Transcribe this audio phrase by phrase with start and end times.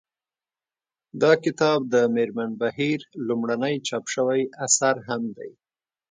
[1.21, 5.51] دا کتاب د مېرمن بهیر لومړنی چاپ شوی اثر هم دی